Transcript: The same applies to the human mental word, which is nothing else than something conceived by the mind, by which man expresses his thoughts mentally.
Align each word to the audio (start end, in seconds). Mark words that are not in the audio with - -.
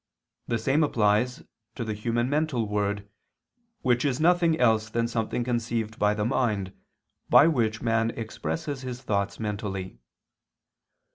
The 0.47 0.57
same 0.57 0.83
applies 0.83 1.43
to 1.75 1.83
the 1.83 1.93
human 1.93 2.27
mental 2.27 2.67
word, 2.67 3.07
which 3.83 4.03
is 4.03 4.19
nothing 4.19 4.59
else 4.59 4.89
than 4.89 5.07
something 5.07 5.43
conceived 5.43 5.99
by 5.99 6.15
the 6.15 6.25
mind, 6.25 6.73
by 7.29 7.45
which 7.45 7.83
man 7.83 8.09
expresses 8.09 8.81
his 8.81 9.03
thoughts 9.03 9.39
mentally. 9.39 9.99